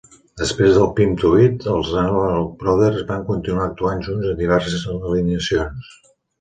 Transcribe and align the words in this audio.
Després 0.41 0.77
de 0.77 0.85
"Pimp 0.99 1.11
to 1.23 1.29
Eat", 1.43 1.67
els 1.73 1.91
Analog 2.05 2.49
Brothers 2.65 3.05
van 3.13 3.23
continuar 3.29 3.69
actuant 3.69 4.05
junts 4.09 4.33
en 4.35 4.43
diverses 4.43 4.91
alineacions. 4.99 5.97